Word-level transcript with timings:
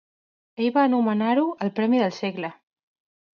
Ell 0.63 0.71
va 0.77 0.85
anomenar-ho 0.87 1.43
"el 1.67 1.71
premi 1.81 2.01
del 2.05 2.17
segle". 2.21 2.51